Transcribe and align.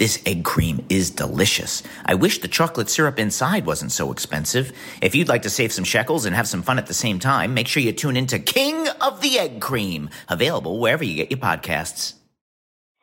This 0.00 0.20
egg 0.24 0.44
cream 0.44 0.82
is 0.88 1.10
delicious. 1.10 1.82
I 2.06 2.14
wish 2.14 2.40
the 2.40 2.48
chocolate 2.48 2.88
syrup 2.88 3.18
inside 3.18 3.66
wasn't 3.66 3.92
so 3.92 4.10
expensive. 4.10 4.72
If 5.02 5.14
you'd 5.14 5.28
like 5.28 5.42
to 5.42 5.50
save 5.50 5.72
some 5.72 5.84
shekels 5.84 6.24
and 6.24 6.34
have 6.34 6.48
some 6.48 6.62
fun 6.62 6.78
at 6.78 6.86
the 6.86 6.94
same 6.94 7.18
time, 7.18 7.52
make 7.52 7.68
sure 7.68 7.82
you 7.82 7.92
tune 7.92 8.16
into 8.16 8.38
King 8.38 8.88
of 9.02 9.20
the 9.20 9.38
Egg 9.38 9.60
Cream, 9.60 10.08
available 10.30 10.80
wherever 10.80 11.04
you 11.04 11.16
get 11.16 11.30
your 11.30 11.38
podcasts. 11.38 12.14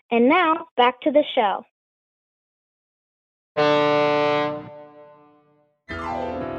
And 0.09 0.28
now 0.28 0.66
back 0.75 1.00
to 1.02 1.12
the 1.12 1.24
show. 1.36 1.63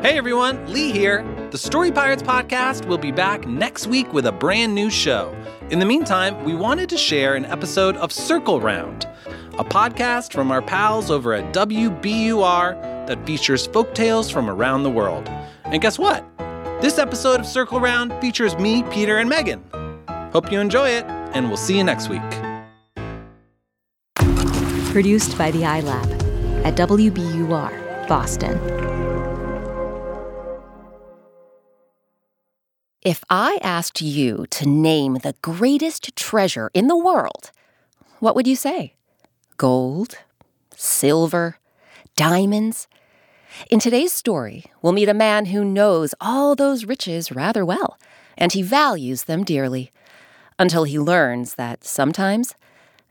Hey 0.00 0.16
everyone, 0.16 0.72
Lee 0.72 0.92
here. 0.92 1.24
The 1.50 1.58
Story 1.58 1.90
Pirates 1.90 2.22
podcast 2.22 2.86
will 2.86 2.98
be 2.98 3.10
back 3.10 3.48
next 3.48 3.88
week 3.88 4.12
with 4.12 4.26
a 4.26 4.32
brand 4.32 4.72
new 4.72 4.88
show. 4.88 5.34
In 5.70 5.80
the 5.80 5.84
meantime, 5.84 6.44
we 6.44 6.54
wanted 6.54 6.88
to 6.90 6.96
share 6.96 7.34
an 7.34 7.44
episode 7.46 7.96
of 7.96 8.12
Circle 8.12 8.60
Round, 8.60 9.08
a 9.58 9.64
podcast 9.64 10.32
from 10.32 10.52
our 10.52 10.62
pals 10.62 11.10
over 11.10 11.34
at 11.34 11.52
WBUR 11.52 12.80
that 13.08 13.26
features 13.26 13.66
folk 13.66 13.92
tales 13.92 14.30
from 14.30 14.48
around 14.48 14.84
the 14.84 14.90
world. 14.90 15.28
And 15.64 15.82
guess 15.82 15.98
what? 15.98 16.24
This 16.80 16.96
episode 16.96 17.40
of 17.40 17.46
Circle 17.46 17.80
Round 17.80 18.12
features 18.20 18.56
me, 18.56 18.84
Peter, 18.84 19.18
and 19.18 19.28
Megan. 19.28 19.64
Hope 20.32 20.52
you 20.52 20.60
enjoy 20.60 20.90
it, 20.90 21.04
and 21.34 21.48
we'll 21.48 21.56
see 21.56 21.76
you 21.76 21.82
next 21.82 22.08
week. 22.08 22.22
Produced 24.92 25.36
by 25.36 25.50
the 25.50 25.62
iLab 25.62 26.64
at 26.64 26.76
WBUR, 26.76 28.06
Boston. 28.06 28.58
If 33.02 33.24
I 33.28 33.58
asked 33.62 34.02
you 34.02 34.46
to 34.50 34.68
name 34.68 35.14
the 35.14 35.34
greatest 35.42 36.14
treasure 36.14 36.70
in 36.74 36.86
the 36.86 36.96
world, 36.96 37.50
what 38.20 38.36
would 38.36 38.46
you 38.46 38.54
say? 38.54 38.94
Gold? 39.58 40.18
Silver? 40.76 41.58
Diamonds? 42.14 42.86
In 43.68 43.80
today's 43.80 44.12
story, 44.12 44.66
we'll 44.82 44.92
meet 44.92 45.08
a 45.08 45.14
man 45.14 45.46
who 45.46 45.64
knows 45.64 46.14
all 46.20 46.54
those 46.54 46.84
riches 46.84 47.32
rather 47.32 47.64
well, 47.64 47.98
and 48.36 48.52
he 48.52 48.62
values 48.62 49.24
them 49.24 49.42
dearly, 49.42 49.90
until 50.60 50.84
he 50.84 50.96
learns 50.96 51.56
that 51.56 51.84
sometimes 51.84 52.54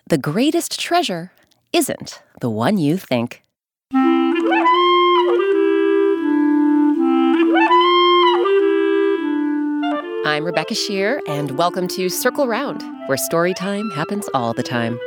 the 0.08 0.18
greatest 0.18 0.80
treasure 0.80 1.34
isn't 1.74 2.24
the 2.40 2.50
one 2.50 2.78
you 2.78 2.96
think. 2.96 3.44
I'm 10.25 10.46
Rebecca 10.46 10.75
Sheir, 10.75 11.19
and 11.28 11.58
welcome 11.58 11.90
to 11.90 12.08
Circle 12.08 12.47
Round, 12.47 12.81
where 13.08 13.18
story 13.18 13.53
time 13.53 13.91
happens 13.91 14.29
all 14.34 14.53
the 14.53 14.64
time. 14.64 14.97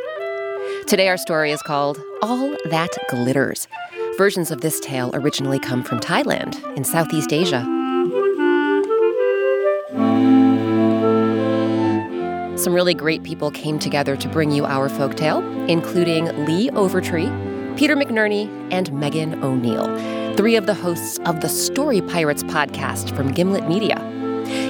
Today, 0.87 1.09
our 1.09 1.17
story 1.17 1.53
is 1.53 1.63
called 1.63 2.03
All 2.23 2.57
That 2.71 2.91
Glitters. 3.09 3.69
Versions 4.17 4.51
of 4.51 4.61
this 4.61 4.81
tale 4.81 5.11
originally 5.15 5.59
come 5.59 5.85
from 5.85 6.01
Thailand 6.01 6.61
in 6.77 6.85
Southeast 6.85 7.33
Asia. 7.33 7.63
Some 12.57 12.75
really 12.75 12.95
great 12.95 13.23
people 13.23 13.51
came 13.51 13.79
together 13.79 14.17
to 14.17 14.29
bring 14.29 14.51
you 14.51 14.65
our 14.65 14.89
folktale, 14.89 15.69
including 15.69 16.27
Lee 16.45 16.71
Overtree, 16.71 17.77
Peter 17.77 17.95
McNerney, 17.95 18.49
and 18.73 18.93
Megan 18.93 19.43
O'Neill, 19.45 19.87
three 20.37 20.57
of 20.57 20.67
the 20.67 20.75
hosts 20.75 21.19
of 21.25 21.41
the 21.41 21.49
Story 21.49 22.01
Pirates 22.01 22.43
podcast 22.43 23.15
from 23.15 23.33
Gimlet 23.33 23.69
Media. 23.69 24.05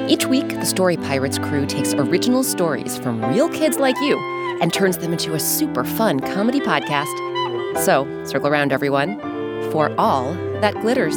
Each 0.08 0.26
week, 0.26 0.48
the 0.48 0.66
Story 0.66 0.96
Pirates 0.96 1.38
crew 1.38 1.66
takes 1.66 1.94
original 1.94 2.42
stories 2.42 2.98
from 2.98 3.24
real 3.24 3.48
kids 3.48 3.78
like 3.78 3.96
you 4.00 4.39
and 4.60 4.72
turns 4.72 4.98
them 4.98 5.12
into 5.12 5.34
a 5.34 5.40
super 5.40 5.84
fun 5.84 6.20
comedy 6.20 6.60
podcast. 6.60 7.14
So, 7.84 8.06
circle 8.24 8.48
around, 8.48 8.72
everyone, 8.72 9.18
for 9.70 9.94
all 9.98 10.32
that 10.60 10.74
glitters. 10.80 11.16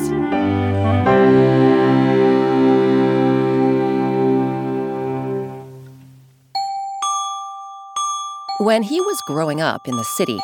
When 8.59 8.83
he 8.83 9.01
was 9.01 9.19
growing 9.27 9.59
up 9.59 9.87
in 9.87 9.97
the 9.97 10.05
city, 10.05 10.39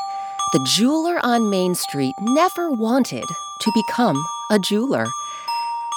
the 0.51 0.59
jeweler 0.75 1.23
on 1.23 1.49
Main 1.49 1.75
Street 1.75 2.16
never 2.19 2.69
wanted 2.71 3.23
to 3.23 3.71
become 3.73 4.21
a 4.51 4.59
jeweler. 4.59 5.07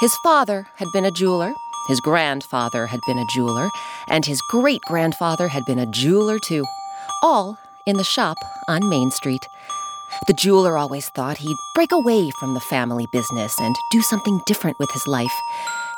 His 0.00 0.14
father 0.22 0.69
had 0.76 0.88
been 0.93 1.05
a 1.05 1.10
jeweler, 1.10 1.55
his 1.88 2.00
grandfather 2.00 2.87
had 2.87 3.00
been 3.06 3.19
a 3.19 3.26
jeweler, 3.26 3.70
and 4.08 4.25
his 4.25 4.40
great 4.50 4.82
grandfather 4.82 5.48
had 5.48 5.64
been 5.64 5.78
a 5.78 5.87
jeweler 5.87 6.38
too, 6.38 6.64
all 7.22 7.58
in 7.86 7.96
the 7.96 8.04
shop 8.04 8.36
on 8.69 8.88
Main 8.88 9.10
Street. 9.10 9.46
The 10.26 10.34
jeweler 10.34 10.76
always 10.76 11.08
thought 11.08 11.38
he'd 11.38 11.56
break 11.74 11.92
away 11.92 12.30
from 12.38 12.54
the 12.54 12.60
family 12.60 13.06
business 13.12 13.58
and 13.58 13.74
do 13.90 14.02
something 14.02 14.40
different 14.46 14.78
with 14.78 14.90
his 14.90 15.06
life. 15.06 15.32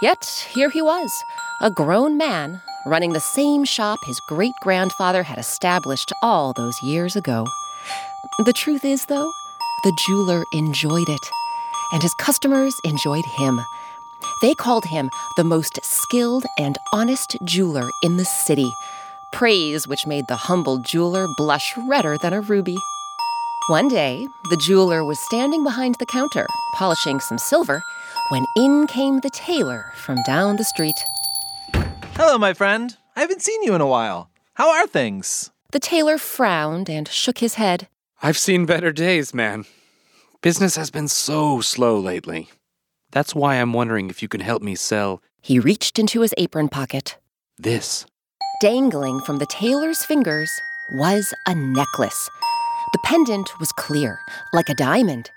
Yet 0.01 0.47
here 0.55 0.71
he 0.71 0.83
was, 0.83 1.11
a 1.61 1.71
grown 1.71 2.17
man, 2.17 2.63
running 2.87 3.13
the 3.13 3.21
same 3.21 3.65
shop 3.65 3.99
his 4.05 4.21
great 4.29 4.55
grandfather 4.63 5.23
had 5.23 5.39
established 5.39 6.13
all 6.23 6.53
those 6.53 6.83
years 6.83 7.17
ago. 7.17 7.47
The 8.45 8.53
truth 8.53 8.85
is, 8.85 9.07
though, 9.07 9.33
the 9.83 9.97
jeweler 10.07 10.45
enjoyed 10.53 11.09
it, 11.09 11.31
and 11.93 12.03
his 12.03 12.15
customers 12.15 12.75
enjoyed 12.85 13.25
him. 13.25 13.61
They 14.41 14.55
called 14.55 14.87
him 14.87 15.11
the 15.37 15.45
most 15.45 15.79
skilled 15.83 16.45
and 16.59 16.77
honest 16.93 17.37
jeweler 17.45 17.89
in 18.03 18.17
the 18.17 18.25
city, 18.25 18.73
praise 19.35 19.89
which 19.89 20.07
made 20.07 20.29
the 20.29 20.37
humble 20.37 20.79
jeweler 20.79 21.27
blush 21.37 21.75
redder 21.89 22.17
than 22.17 22.33
a 22.33 22.41
ruby. 22.41 22.77
One 23.67 23.89
day, 23.89 24.29
the 24.51 24.57
jeweler 24.57 25.05
was 25.05 25.19
standing 25.19 25.65
behind 25.65 25.97
the 25.99 26.07
counter, 26.07 26.47
polishing 26.77 27.19
some 27.19 27.39
silver, 27.39 27.83
when 28.29 28.45
in 28.57 28.87
came 28.87 29.21
the 29.21 29.31
tailor 29.31 29.93
from 29.97 30.23
down 30.23 30.57
the 30.57 30.65
street. 30.65 30.95
Hello, 32.15 32.39
my 32.39 32.53
friend. 32.55 32.97
I 33.17 33.21
haven't 33.23 33.43
seen 33.43 33.61
you 33.65 33.75
in 33.75 33.81
a 33.81 33.89
while. 33.89 34.31
How 34.55 34.71
are 34.71 34.87
things? 34.87 35.51
The 35.73 35.81
tailor 35.81 36.17
frowned 36.19 36.89
and 36.89 37.09
shook 37.09 37.39
his 37.39 37.55
head. 37.55 37.89
I've 38.23 38.39
seen 38.39 38.67
better 38.67 38.93
days, 38.93 39.35
man. 39.35 39.65
Business 40.43 40.77
has 40.77 40.93
been 40.93 41.09
so 41.09 41.61
slow 41.61 41.99
lately. 41.99 42.51
That's 43.11 43.35
why 43.35 43.57
I'm 43.57 43.73
wondering 43.73 44.11
if 44.11 44.23
you 44.23 44.29
can 44.29 44.43
help 44.43 44.63
me 44.63 44.77
sell 44.77 45.21
He 45.43 45.59
reached 45.59 45.99
into 45.99 46.21
his 46.21 46.35
apron 46.39 46.69
pocket. 46.69 47.17
this. 47.59 48.07
Dangling 48.61 49.19
from 49.19 49.39
the 49.39 49.47
tailor's 49.47 50.05
fingers 50.05 50.63
was 50.89 51.35
a 51.45 51.57
necklace. 51.57 52.31
The 52.93 53.01
pendant 53.03 53.59
was 53.59 53.73
clear, 53.73 54.21
like 54.53 54.69
a 54.69 54.75
diamond. 54.75 55.33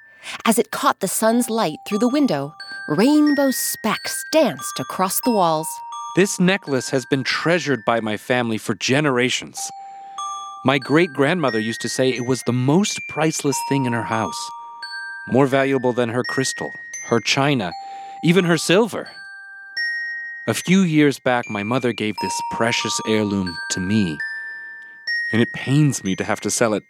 As 0.45 0.59
it 0.59 0.69
caught 0.69 0.99
the 0.99 1.07
sun's 1.07 1.49
light 1.49 1.79
through 1.87 1.97
the 1.97 2.07
window, 2.07 2.53
rainbow 2.87 3.49
specks 3.49 4.23
danced 4.31 4.79
across 4.79 5.19
the 5.21 5.31
walls. 5.31 5.67
This 6.15 6.39
necklace 6.39 6.91
has 6.91 7.07
been 7.07 7.23
treasured 7.23 7.83
by 7.85 8.01
my 8.01 8.17
family 8.17 8.59
for 8.59 8.75
generations. 8.75 9.59
My 10.63 10.77
great 10.77 11.11
grandmother 11.13 11.59
used 11.59 11.81
to 11.81 11.89
say 11.89 12.09
it 12.09 12.27
was 12.27 12.43
the 12.43 12.53
most 12.53 12.99
priceless 13.09 13.57
thing 13.67 13.85
in 13.85 13.93
her 13.93 14.03
house. 14.03 14.49
More 15.27 15.47
valuable 15.47 15.91
than 15.91 16.09
her 16.09 16.23
crystal, 16.23 16.71
her 17.05 17.19
china, 17.19 17.71
even 18.23 18.45
her 18.45 18.59
silver. 18.59 19.09
A 20.49 20.53
few 20.53 20.79
years 20.79 21.19
back, 21.19 21.49
my 21.49 21.61
mother 21.61 21.91
gave 21.91 22.15
this 22.21 22.41
precious 22.51 22.97
heirloom 23.05 23.57
to 23.71 23.81
me. 23.81 24.17
And 25.33 25.41
it 25.41 25.49
pains 25.53 26.05
me 26.05 26.15
to 26.15 26.23
have 26.23 26.39
to 26.39 26.49
sell 26.49 26.73
it. 26.73 26.83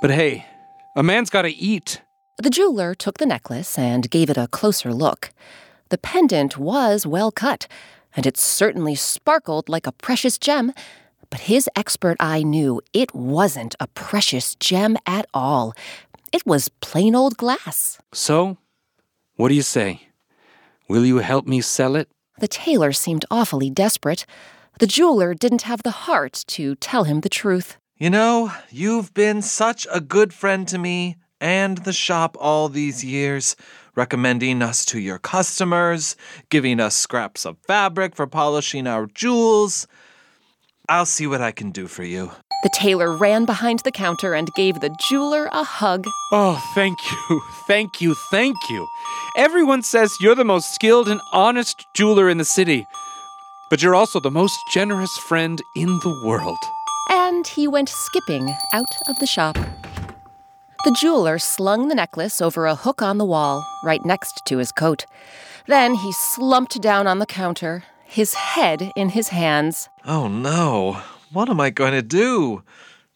But 0.00 0.12
hey, 0.12 0.46
a 0.94 1.02
man's 1.02 1.30
gotta 1.30 1.48
eat. 1.48 2.00
The 2.38 2.48
jeweler 2.48 2.94
took 2.94 3.18
the 3.18 3.26
necklace 3.26 3.76
and 3.76 4.08
gave 4.08 4.30
it 4.30 4.36
a 4.36 4.46
closer 4.46 4.94
look. 4.94 5.32
The 5.88 5.98
pendant 5.98 6.58
was 6.58 7.04
well 7.04 7.32
cut, 7.32 7.66
and 8.14 8.24
it 8.24 8.36
certainly 8.36 8.94
sparkled 8.94 9.68
like 9.68 9.88
a 9.88 9.92
precious 10.06 10.38
gem. 10.38 10.72
But 11.28 11.40
his 11.40 11.68
expert 11.74 12.18
eye 12.20 12.44
knew 12.44 12.80
it 12.92 13.12
wasn't 13.12 13.74
a 13.80 13.88
precious 13.88 14.54
gem 14.54 14.96
at 15.06 15.26
all. 15.34 15.74
It 16.30 16.46
was 16.46 16.68
plain 16.80 17.16
old 17.16 17.36
glass. 17.36 17.98
So, 18.12 18.58
what 19.34 19.48
do 19.48 19.54
you 19.54 19.62
say? 19.62 20.02
Will 20.88 21.04
you 21.04 21.16
help 21.18 21.48
me 21.48 21.62
sell 21.62 21.96
it? 21.96 22.08
The 22.40 22.48
tailor 22.48 22.92
seemed 22.92 23.26
awfully 23.30 23.68
desperate. 23.68 24.24
The 24.78 24.86
jeweler 24.86 25.34
didn't 25.34 25.62
have 25.62 25.82
the 25.82 25.90
heart 25.90 26.42
to 26.48 26.74
tell 26.76 27.04
him 27.04 27.20
the 27.20 27.28
truth. 27.28 27.76
You 27.98 28.08
know, 28.08 28.50
you've 28.70 29.12
been 29.12 29.42
such 29.42 29.86
a 29.92 30.00
good 30.00 30.32
friend 30.32 30.66
to 30.68 30.78
me 30.78 31.16
and 31.38 31.78
the 31.78 31.92
shop 31.92 32.38
all 32.40 32.70
these 32.70 33.04
years, 33.04 33.56
recommending 33.94 34.62
us 34.62 34.86
to 34.86 34.98
your 34.98 35.18
customers, 35.18 36.16
giving 36.48 36.80
us 36.80 36.96
scraps 36.96 37.44
of 37.44 37.58
fabric 37.66 38.16
for 38.16 38.26
polishing 38.26 38.86
our 38.86 39.06
jewels. 39.06 39.86
I'll 40.88 41.06
see 41.06 41.26
what 41.26 41.42
I 41.42 41.52
can 41.52 41.70
do 41.70 41.86
for 41.86 42.04
you. 42.04 42.30
The 42.62 42.68
tailor 42.68 43.16
ran 43.16 43.46
behind 43.46 43.78
the 43.80 43.90
counter 43.90 44.34
and 44.34 44.52
gave 44.52 44.80
the 44.80 44.90
jeweler 44.90 45.48
a 45.50 45.64
hug. 45.64 46.04
Oh, 46.30 46.62
thank 46.74 46.98
you, 47.10 47.42
thank 47.66 48.02
you, 48.02 48.14
thank 48.30 48.56
you. 48.68 48.86
Everyone 49.36 49.82
says 49.82 50.14
you're 50.20 50.34
the 50.34 50.44
most 50.44 50.74
skilled 50.74 51.08
and 51.08 51.22
honest 51.32 51.86
jeweler 51.94 52.28
in 52.28 52.36
the 52.36 52.44
city, 52.44 52.86
but 53.70 53.82
you're 53.82 53.94
also 53.94 54.20
the 54.20 54.30
most 54.30 54.58
generous 54.74 55.16
friend 55.16 55.62
in 55.74 55.86
the 55.86 56.22
world. 56.26 56.58
And 57.08 57.46
he 57.46 57.66
went 57.66 57.88
skipping 57.88 58.54
out 58.74 58.92
of 59.08 59.18
the 59.20 59.26
shop. 59.26 59.56
The 60.84 60.96
jeweler 61.00 61.38
slung 61.38 61.88
the 61.88 61.94
necklace 61.94 62.42
over 62.42 62.66
a 62.66 62.74
hook 62.74 63.00
on 63.00 63.16
the 63.16 63.24
wall, 63.24 63.66
right 63.82 64.04
next 64.04 64.42
to 64.46 64.58
his 64.58 64.70
coat. 64.70 65.06
Then 65.66 65.94
he 65.94 66.12
slumped 66.12 66.80
down 66.82 67.06
on 67.06 67.20
the 67.20 67.26
counter, 67.26 67.84
his 68.04 68.34
head 68.34 68.90
in 68.96 69.10
his 69.10 69.28
hands. 69.28 69.88
Oh 70.04 70.28
no, 70.28 71.02
what 71.32 71.48
am 71.48 71.60
I 71.60 71.70
going 71.70 71.92
to 71.92 72.02
do? 72.02 72.62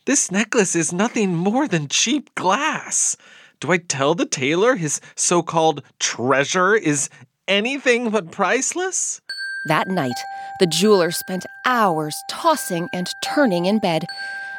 This 0.07 0.31
necklace 0.31 0.77
is 0.77 0.93
nothing 0.93 1.35
more 1.35 1.67
than 1.67 1.89
cheap 1.89 2.35
glass. 2.35 3.17
Do 3.61 3.73
I 3.73 3.79
tell 3.79 4.15
the 4.15 4.27
tailor 4.27 4.77
his 4.77 5.01
so 5.17 5.43
called 5.43 5.83
treasure 5.99 6.75
is 6.75 7.09
anything 7.49 8.11
but 8.11 8.31
priceless? 8.31 9.21
That 9.67 9.89
night, 9.89 10.17
the 10.61 10.67
jeweler 10.67 11.11
spent 11.11 11.47
hours 11.65 12.15
tossing 12.31 12.89
and 12.93 13.09
turning 13.25 13.67
in 13.67 13.79
bed. 13.79 14.05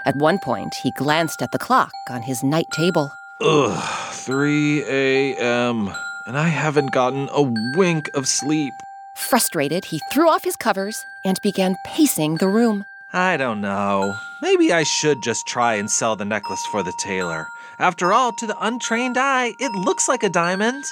At 0.05 0.15
one 0.15 0.39
point, 0.39 0.73
he 0.81 0.91
glanced 0.97 1.41
at 1.41 1.51
the 1.51 1.59
clock 1.59 1.91
on 2.09 2.23
his 2.23 2.43
night 2.43 2.65
table. 2.73 3.11
Ugh, 3.41 4.13
3 4.13 4.83
a.m., 4.83 5.93
and 6.25 6.37
I 6.37 6.47
haven't 6.47 6.91
gotten 6.91 7.29
a 7.31 7.43
wink 7.77 8.09
of 8.15 8.27
sleep. 8.27 8.73
Frustrated, 9.15 9.85
he 9.85 10.01
threw 10.11 10.27
off 10.27 10.43
his 10.43 10.55
covers 10.55 11.05
and 11.23 11.39
began 11.41 11.75
pacing 11.85 12.37
the 12.37 12.47
room. 12.47 12.85
I 13.15 13.37
don't 13.37 13.61
know. 13.61 14.13
Maybe 14.41 14.73
I 14.73 14.83
should 14.83 15.23
just 15.23 15.47
try 15.47 15.75
and 15.75 15.89
sell 15.89 16.17
the 16.17 16.25
necklace 16.25 16.65
for 16.65 16.83
the 16.83 16.91
tailor. 16.99 17.47
After 17.79 18.11
all, 18.11 18.33
to 18.33 18.45
the 18.45 18.59
untrained 18.59 19.17
eye, 19.17 19.53
it 19.57 19.71
looks 19.71 20.09
like 20.09 20.21
a 20.21 20.29
diamond. 20.29 20.83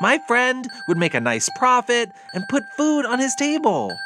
My 0.00 0.18
friend 0.26 0.68
would 0.88 0.98
make 0.98 1.14
a 1.14 1.20
nice 1.20 1.48
profit 1.56 2.10
and 2.34 2.48
put 2.48 2.64
food 2.76 3.06
on 3.06 3.20
his 3.20 3.36
table. 3.36 3.96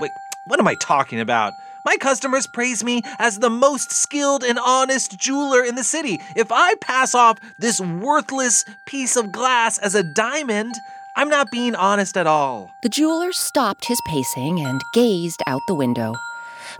Wait, 0.00 0.10
what 0.46 0.58
am 0.58 0.66
I 0.66 0.74
talking 0.80 1.20
about? 1.20 1.52
My 1.84 1.98
customers 1.98 2.46
praise 2.46 2.82
me 2.82 3.02
as 3.18 3.40
the 3.40 3.50
most 3.50 3.92
skilled 3.92 4.42
and 4.42 4.58
honest 4.58 5.18
jeweler 5.18 5.62
in 5.62 5.74
the 5.74 5.84
city. 5.84 6.18
If 6.34 6.50
I 6.50 6.76
pass 6.76 7.14
off 7.14 7.36
this 7.58 7.78
worthless 7.78 8.64
piece 8.86 9.16
of 9.16 9.32
glass 9.32 9.76
as 9.76 9.94
a 9.94 10.02
diamond, 10.14 10.74
I'm 11.14 11.28
not 11.28 11.50
being 11.50 11.74
honest 11.74 12.16
at 12.16 12.26
all. 12.26 12.70
The 12.82 12.88
jeweler 12.88 13.32
stopped 13.32 13.84
his 13.84 14.00
pacing 14.06 14.60
and 14.60 14.80
gazed 14.94 15.42
out 15.46 15.60
the 15.68 15.74
window. 15.74 16.14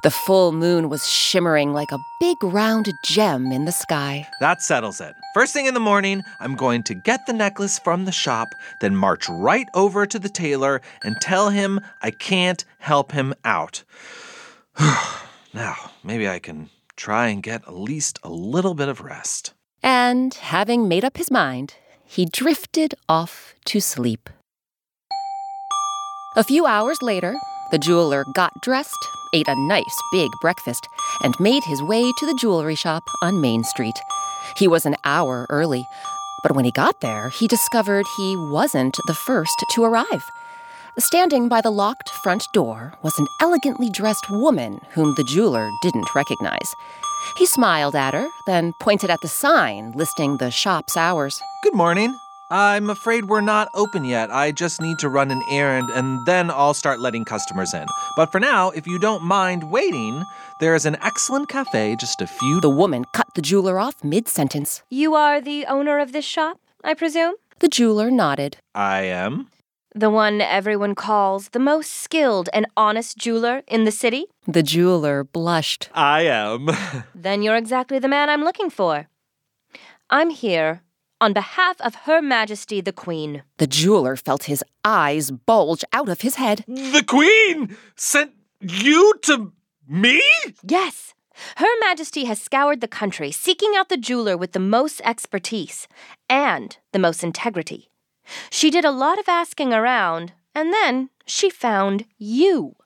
The 0.02 0.10
full 0.10 0.52
moon 0.52 0.88
was 0.88 1.08
shimmering 1.08 1.72
like 1.72 1.90
a 1.92 1.98
big 2.20 2.42
round 2.42 2.92
gem 3.04 3.52
in 3.52 3.64
the 3.64 3.72
sky. 3.72 4.26
That 4.40 4.62
settles 4.62 5.00
it. 5.00 5.14
First 5.34 5.52
thing 5.52 5.66
in 5.66 5.74
the 5.74 5.80
morning, 5.80 6.22
I'm 6.40 6.54
going 6.54 6.82
to 6.84 6.94
get 6.94 7.26
the 7.26 7.32
necklace 7.32 7.78
from 7.78 8.04
the 8.04 8.12
shop, 8.12 8.48
then 8.80 8.94
march 8.96 9.28
right 9.28 9.66
over 9.74 10.06
to 10.06 10.18
the 10.18 10.28
tailor 10.28 10.80
and 11.02 11.16
tell 11.20 11.50
him 11.50 11.80
I 12.02 12.10
can't 12.10 12.64
help 12.78 13.12
him 13.12 13.34
out. 13.44 13.84
now, 15.54 15.76
maybe 16.04 16.28
I 16.28 16.38
can 16.38 16.70
try 16.96 17.28
and 17.28 17.42
get 17.42 17.62
at 17.66 17.74
least 17.74 18.18
a 18.22 18.30
little 18.30 18.74
bit 18.74 18.88
of 18.88 19.00
rest. 19.00 19.54
And 19.82 20.34
having 20.34 20.88
made 20.88 21.04
up 21.04 21.16
his 21.16 21.30
mind, 21.30 21.74
he 22.04 22.26
drifted 22.26 22.94
off 23.08 23.54
to 23.66 23.80
sleep. 23.80 24.28
A 26.36 26.44
few 26.44 26.66
hours 26.66 27.00
later, 27.00 27.34
the 27.70 27.78
jeweler 27.78 28.24
got 28.34 28.60
dressed, 28.60 29.08
ate 29.32 29.48
a 29.48 29.66
nice 29.68 29.96
big 30.12 30.30
breakfast, 30.40 30.88
and 31.22 31.34
made 31.40 31.64
his 31.64 31.82
way 31.82 32.12
to 32.18 32.26
the 32.26 32.38
jewelry 32.40 32.74
shop 32.74 33.02
on 33.22 33.40
Main 33.40 33.64
Street. 33.64 33.94
He 34.56 34.68
was 34.68 34.86
an 34.86 34.96
hour 35.04 35.46
early, 35.50 35.84
but 36.42 36.54
when 36.54 36.64
he 36.64 36.70
got 36.70 37.00
there, 37.00 37.30
he 37.30 37.48
discovered 37.48 38.06
he 38.16 38.36
wasn't 38.36 38.96
the 39.06 39.14
first 39.14 39.64
to 39.74 39.84
arrive. 39.84 40.22
Standing 40.98 41.48
by 41.48 41.60
the 41.60 41.70
locked 41.70 42.08
front 42.22 42.46
door 42.54 42.94
was 43.02 43.18
an 43.18 43.26
elegantly 43.42 43.90
dressed 43.90 44.30
woman 44.30 44.80
whom 44.92 45.14
the 45.14 45.24
jeweler 45.24 45.68
didn't 45.82 46.14
recognize. 46.14 46.74
He 47.36 47.46
smiled 47.46 47.94
at 47.96 48.14
her, 48.14 48.28
then 48.46 48.72
pointed 48.80 49.10
at 49.10 49.20
the 49.20 49.28
sign 49.28 49.92
listing 49.92 50.36
the 50.38 50.50
shop's 50.50 50.96
hours. 50.96 51.40
Good 51.62 51.74
morning. 51.74 52.16
I'm 52.50 52.90
afraid 52.90 53.24
we're 53.24 53.40
not 53.40 53.68
open 53.74 54.04
yet. 54.04 54.30
I 54.30 54.52
just 54.52 54.80
need 54.80 55.00
to 55.00 55.08
run 55.08 55.32
an 55.32 55.42
errand 55.50 55.90
and 55.90 56.24
then 56.26 56.48
I'll 56.48 56.74
start 56.74 57.00
letting 57.00 57.24
customers 57.24 57.74
in. 57.74 57.86
But 58.14 58.30
for 58.30 58.38
now, 58.38 58.70
if 58.70 58.86
you 58.86 59.00
don't 59.00 59.24
mind 59.24 59.72
waiting, 59.72 60.22
there 60.60 60.76
is 60.76 60.86
an 60.86 60.96
excellent 61.02 61.48
cafe 61.48 61.96
just 61.98 62.22
a 62.22 62.26
few. 62.28 62.60
The 62.60 62.70
woman 62.70 63.04
cut 63.12 63.26
the 63.34 63.42
jeweler 63.42 63.80
off 63.80 64.04
mid 64.04 64.28
sentence. 64.28 64.84
You 64.90 65.16
are 65.16 65.40
the 65.40 65.66
owner 65.66 65.98
of 65.98 66.12
this 66.12 66.24
shop, 66.24 66.60
I 66.84 66.94
presume? 66.94 67.34
The 67.58 67.68
jeweler 67.68 68.12
nodded. 68.12 68.58
I 68.76 69.02
am. 69.02 69.48
The 69.92 70.10
one 70.10 70.40
everyone 70.40 70.94
calls 70.94 71.48
the 71.48 71.58
most 71.58 71.90
skilled 71.90 72.48
and 72.52 72.66
honest 72.76 73.16
jeweler 73.16 73.62
in 73.66 73.82
the 73.82 73.90
city? 73.90 74.26
The 74.46 74.62
jeweler 74.62 75.24
blushed. 75.24 75.88
I 75.94 76.22
am. 76.22 76.68
Then 77.14 77.42
you're 77.42 77.56
exactly 77.56 77.98
the 77.98 78.06
man 78.06 78.30
I'm 78.30 78.44
looking 78.44 78.70
for. 78.70 79.08
I'm 80.10 80.30
here 80.30 80.82
on 81.20 81.32
behalf 81.32 81.80
of 81.80 81.94
Her 82.06 82.20
Majesty 82.20 82.80
the 82.80 82.92
Queen. 82.92 83.42
The 83.58 83.66
jeweler 83.66 84.16
felt 84.16 84.44
his 84.44 84.64
eyes 84.84 85.30
bulge 85.30 85.84
out 85.92 86.08
of 86.08 86.20
his 86.20 86.36
head. 86.36 86.64
the 86.66 87.04
Queen 87.06 87.76
sent 87.96 88.32
you 88.60 89.14
to 89.22 89.52
me? 89.88 90.22
Yes! 90.62 91.14
Her 91.56 91.66
Majesty 91.80 92.24
has 92.24 92.40
scoured 92.40 92.80
the 92.80 92.88
country 92.88 93.30
seeking 93.30 93.74
out 93.76 93.88
the 93.88 93.98
jeweler 93.98 94.36
with 94.36 94.52
the 94.52 94.58
most 94.58 95.02
expertise 95.04 95.86
and 96.30 96.76
the 96.92 96.98
most 96.98 97.22
integrity. 97.22 97.90
She 98.50 98.70
did 98.70 98.84
a 98.84 98.90
lot 98.90 99.18
of 99.18 99.28
asking 99.28 99.72
around, 99.72 100.32
and 100.54 100.72
then 100.72 101.10
she 101.26 101.50
found 101.50 102.06
you. 102.18 102.76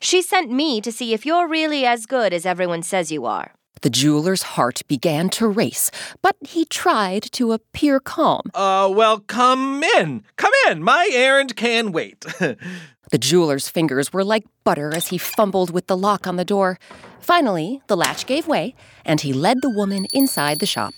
She 0.00 0.22
sent 0.22 0.50
me 0.50 0.80
to 0.80 0.92
see 0.92 1.12
if 1.12 1.26
you're 1.26 1.48
really 1.48 1.84
as 1.84 2.06
good 2.06 2.32
as 2.32 2.46
everyone 2.46 2.82
says 2.82 3.12
you 3.12 3.26
are. 3.26 3.52
The 3.82 3.90
jeweler's 3.90 4.42
heart 4.42 4.82
began 4.86 5.28
to 5.30 5.48
race, 5.48 5.90
but 6.22 6.36
he 6.40 6.64
tried 6.64 7.24
to 7.32 7.50
appear 7.50 7.98
calm. 7.98 8.42
Uh, 8.54 8.88
well, 8.92 9.18
come 9.18 9.82
in. 9.98 10.22
Come 10.36 10.52
in. 10.68 10.84
My 10.84 11.10
errand 11.12 11.56
can 11.56 11.90
wait. 11.90 12.20
the 12.38 13.18
jeweler's 13.18 13.68
fingers 13.68 14.12
were 14.12 14.22
like 14.22 14.44
butter 14.62 14.94
as 14.94 15.08
he 15.08 15.18
fumbled 15.18 15.70
with 15.70 15.88
the 15.88 15.96
lock 15.96 16.28
on 16.28 16.36
the 16.36 16.44
door. 16.44 16.78
Finally, 17.18 17.82
the 17.88 17.96
latch 17.96 18.24
gave 18.26 18.46
way, 18.46 18.76
and 19.04 19.20
he 19.20 19.32
led 19.32 19.62
the 19.62 19.70
woman 19.70 20.06
inside 20.12 20.60
the 20.60 20.66
shop. 20.66 20.94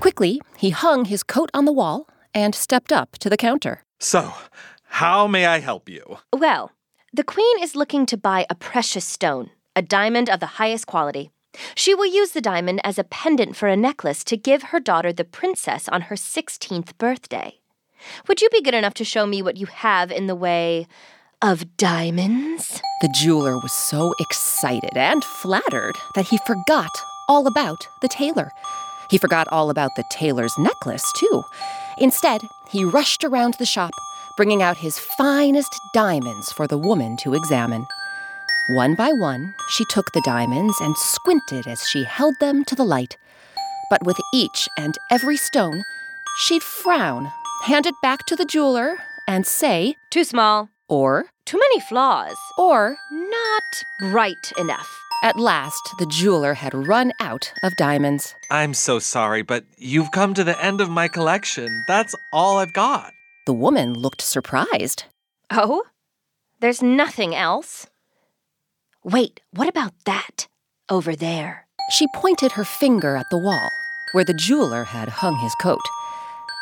Quickly, 0.00 0.40
he 0.56 0.70
hung 0.70 1.04
his 1.04 1.22
coat 1.22 1.50
on 1.54 1.64
the 1.64 1.72
wall 1.72 2.08
and 2.34 2.56
stepped 2.56 2.92
up 2.92 3.18
to 3.18 3.30
the 3.30 3.36
counter. 3.36 3.84
So, 4.00 4.32
how 4.88 5.28
may 5.28 5.46
I 5.46 5.60
help 5.60 5.88
you? 5.88 6.18
Well, 6.32 6.72
the 7.12 7.24
queen 7.24 7.62
is 7.62 7.76
looking 7.76 8.04
to 8.06 8.16
buy 8.16 8.46
a 8.50 8.56
precious 8.56 9.04
stone, 9.04 9.50
a 9.76 9.82
diamond 9.82 10.28
of 10.28 10.40
the 10.40 10.58
highest 10.58 10.88
quality. 10.88 11.30
She 11.74 11.94
will 11.94 12.06
use 12.06 12.30
the 12.30 12.40
diamond 12.40 12.80
as 12.84 12.98
a 12.98 13.04
pendant 13.04 13.56
for 13.56 13.68
a 13.68 13.76
necklace 13.76 14.24
to 14.24 14.36
give 14.36 14.64
her 14.64 14.80
daughter 14.80 15.12
the 15.12 15.24
princess 15.24 15.88
on 15.88 16.02
her 16.02 16.16
16th 16.16 16.96
birthday. 16.98 17.60
Would 18.28 18.42
you 18.42 18.48
be 18.50 18.62
good 18.62 18.74
enough 18.74 18.94
to 18.94 19.04
show 19.04 19.26
me 19.26 19.42
what 19.42 19.56
you 19.56 19.66
have 19.66 20.10
in 20.10 20.26
the 20.26 20.34
way 20.34 20.86
of 21.42 21.76
diamonds? 21.76 22.80
The 23.00 23.14
jeweler 23.14 23.54
was 23.58 23.72
so 23.72 24.14
excited 24.20 24.96
and 24.96 25.24
flattered 25.24 25.96
that 26.14 26.26
he 26.26 26.38
forgot 26.46 26.90
all 27.28 27.46
about 27.46 27.86
the 28.02 28.08
tailor. 28.08 28.50
He 29.10 29.18
forgot 29.18 29.46
all 29.48 29.70
about 29.70 29.90
the 29.96 30.04
tailor's 30.10 30.56
necklace, 30.58 31.04
too. 31.16 31.42
Instead, 31.98 32.42
he 32.68 32.84
rushed 32.84 33.24
around 33.24 33.54
the 33.54 33.66
shop, 33.66 33.92
bringing 34.36 34.62
out 34.62 34.76
his 34.76 34.98
finest 34.98 35.72
diamonds 35.94 36.52
for 36.52 36.66
the 36.66 36.78
woman 36.78 37.16
to 37.18 37.34
examine. 37.34 37.86
One 38.68 38.96
by 38.96 39.12
one, 39.12 39.54
she 39.68 39.84
took 39.84 40.10
the 40.10 40.22
diamonds 40.22 40.80
and 40.80 40.96
squinted 40.96 41.68
as 41.68 41.88
she 41.88 42.02
held 42.02 42.34
them 42.40 42.64
to 42.64 42.74
the 42.74 42.84
light. 42.84 43.16
But 43.90 44.04
with 44.04 44.16
each 44.34 44.68
and 44.76 44.98
every 45.08 45.36
stone, 45.36 45.84
she'd 46.38 46.64
frown, 46.64 47.30
hand 47.62 47.86
it 47.86 47.94
back 48.02 48.26
to 48.26 48.34
the 48.34 48.44
jeweler, 48.44 48.96
and 49.28 49.46
say, 49.46 49.94
Too 50.10 50.24
small. 50.24 50.68
Or, 50.88 51.26
Too 51.44 51.58
many 51.58 51.78
flaws. 51.78 52.34
Or, 52.58 52.96
Not 53.12 53.84
bright 54.10 54.52
enough. 54.58 54.88
At 55.22 55.38
last, 55.38 55.94
the 56.00 56.06
jeweler 56.06 56.54
had 56.54 56.74
run 56.74 57.12
out 57.20 57.52
of 57.62 57.76
diamonds. 57.76 58.34
I'm 58.50 58.74
so 58.74 58.98
sorry, 58.98 59.42
but 59.42 59.64
you've 59.78 60.10
come 60.10 60.34
to 60.34 60.42
the 60.42 60.60
end 60.60 60.80
of 60.80 60.90
my 60.90 61.06
collection. 61.06 61.84
That's 61.86 62.16
all 62.32 62.58
I've 62.58 62.72
got. 62.72 63.12
The 63.46 63.52
woman 63.52 63.94
looked 63.94 64.22
surprised. 64.22 65.04
Oh? 65.50 65.84
There's 66.58 66.82
nothing 66.82 67.32
else? 67.32 67.86
Wait, 69.08 69.40
what 69.52 69.68
about 69.68 69.92
that? 70.04 70.48
Over 70.90 71.14
there. 71.14 71.68
She 71.90 72.08
pointed 72.12 72.50
her 72.50 72.64
finger 72.64 73.14
at 73.14 73.26
the 73.30 73.38
wall, 73.38 73.70
where 74.10 74.24
the 74.24 74.34
jeweler 74.34 74.82
had 74.82 75.08
hung 75.08 75.36
his 75.36 75.54
coat. 75.62 75.86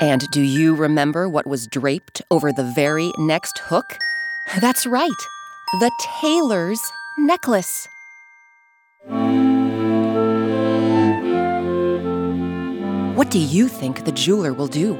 And 0.03 0.29
do 0.31 0.43
you 0.43 0.75
remember 0.75 1.27
what 1.27 1.47
was 1.47 1.67
draped 1.67 2.21
over 2.31 2.53
the 2.53 2.71
very 2.75 3.13
next 3.17 3.61
hook? 3.61 3.97
That's 4.61 4.85
right, 4.85 5.23
the 5.81 5.91
tailor's 6.21 6.83
necklace. 7.17 7.89
What 13.17 13.31
do 13.31 13.39
you 13.39 13.69
think 13.69 14.05
the 14.05 14.13
jeweler 14.13 14.53
will 14.53 14.67
do? 14.67 14.93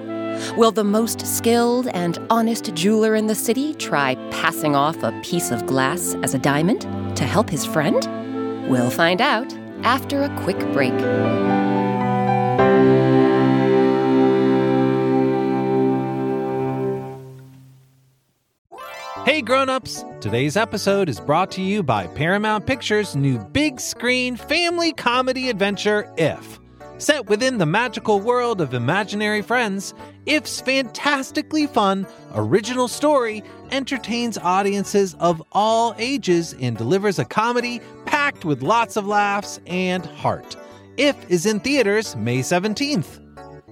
Will 0.57 0.73
the 0.73 0.83
most 0.83 1.27
skilled 1.27 1.89
and 1.89 2.19
honest 2.31 2.73
jeweler 2.73 3.15
in 3.15 3.27
the 3.27 3.35
city 3.35 3.75
try 3.75 4.15
passing 4.31 4.75
off 4.75 5.03
a 5.03 5.13
piece 5.23 5.51
of 5.51 5.67
glass 5.67 6.17
as 6.23 6.33
a 6.33 6.39
diamond 6.39 6.87
to 7.17 7.25
help 7.25 7.51
his 7.51 7.65
friend? 7.65 8.07
We'll 8.69 8.91
find 8.91 9.21
out 9.21 9.53
after 9.83 10.23
a 10.23 10.41
quick 10.41 10.59
break. 10.73 10.95
Hey 19.25 19.41
grown-ups, 19.41 20.05
today's 20.21 20.57
episode 20.57 21.09
is 21.09 21.19
brought 21.19 21.51
to 21.53 21.63
you 21.63 21.83
by 21.83 22.07
Paramount 22.09 22.67
Pictures' 22.67 23.17
new 23.17 23.39
big 23.39 23.81
screen 23.81 24.37
family 24.37 24.93
comedy 24.93 25.49
adventure 25.49 26.13
If. 26.19 26.61
Set 26.99 27.27
within 27.27 27.59
the 27.59 27.67
magical 27.67 28.21
world 28.21 28.61
of 28.61 28.75
imaginary 28.75 29.43
friends, 29.43 29.95
If's 30.27 30.61
fantastically 30.61 31.67
fun, 31.67 32.07
original 32.35 32.87
story 32.87 33.43
entertains 33.75 34.39
audiences 34.39 35.15
of 35.15 35.43
all 35.51 35.97
ages 35.99 36.55
and 36.61 36.77
delivers 36.77 37.19
a 37.19 37.25
comedy 37.25 37.81
packed 38.07 38.45
with 38.45 38.63
lots 38.63 38.97
of 38.97 39.05
laughs 39.05 39.59
and 39.67 40.07
heart. 40.07 40.57
If 40.97 41.29
is 41.29 41.45
in 41.45 41.59
theaters 41.59 42.15
May 42.15 42.39
17th. 42.39 43.21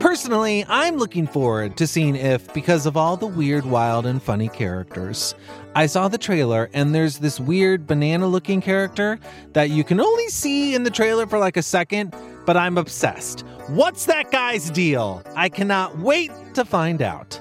Personally, 0.00 0.64
I'm 0.68 0.96
looking 0.96 1.28
forward 1.28 1.76
to 1.76 1.86
seeing 1.86 2.16
If 2.16 2.52
because 2.52 2.84
of 2.84 2.96
all 2.96 3.16
the 3.16 3.28
weird, 3.28 3.64
wild, 3.64 4.04
and 4.04 4.20
funny 4.20 4.48
characters. 4.48 5.36
I 5.76 5.86
saw 5.86 6.08
the 6.08 6.18
trailer, 6.18 6.68
and 6.74 6.92
there's 6.92 7.18
this 7.18 7.38
weird 7.38 7.86
banana 7.86 8.26
looking 8.26 8.60
character 8.60 9.20
that 9.52 9.70
you 9.70 9.84
can 9.84 10.00
only 10.00 10.26
see 10.28 10.74
in 10.74 10.82
the 10.82 10.90
trailer 10.90 11.28
for 11.28 11.38
like 11.38 11.56
a 11.56 11.62
second, 11.62 12.16
but 12.44 12.56
I'm 12.56 12.76
obsessed. 12.76 13.42
What's 13.68 14.06
that 14.06 14.32
guy's 14.32 14.70
deal? 14.70 15.22
I 15.36 15.48
cannot 15.48 15.96
wait 15.98 16.32
to 16.54 16.64
find 16.64 17.00
out. 17.00 17.40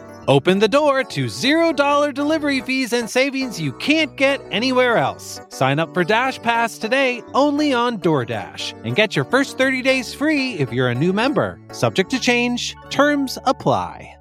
Open 0.27 0.59
the 0.59 0.67
door 0.67 1.03
to 1.03 1.25
$0 1.25 2.13
delivery 2.13 2.61
fees 2.61 2.93
and 2.93 3.09
savings 3.09 3.59
you 3.59 3.73
can't 3.73 4.15
get 4.15 4.39
anywhere 4.51 4.97
else. 4.97 5.41
Sign 5.49 5.79
up 5.79 5.95
for 5.95 6.03
Dash 6.03 6.39
Pass 6.39 6.77
today 6.77 7.23
only 7.33 7.73
on 7.73 7.97
DoorDash 7.97 8.85
and 8.85 8.95
get 8.95 9.15
your 9.15 9.25
first 9.25 9.57
30 9.57 9.81
days 9.81 10.13
free 10.13 10.53
if 10.53 10.71
you're 10.71 10.89
a 10.89 10.95
new 10.95 11.11
member. 11.11 11.59
Subject 11.71 12.11
to 12.11 12.19
change, 12.19 12.75
terms 12.91 13.39
apply. 13.45 14.15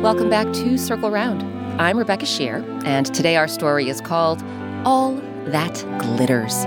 Welcome 0.00 0.30
back 0.30 0.52
to 0.52 0.78
Circle 0.78 1.10
Round. 1.10 1.42
I'm 1.80 1.98
Rebecca 1.98 2.26
Sheir, 2.26 2.62
and 2.84 3.12
today 3.12 3.36
our 3.36 3.48
story 3.48 3.88
is 3.88 4.00
called 4.00 4.40
All 4.84 5.14
That 5.46 5.84
Glitters. 5.98 6.64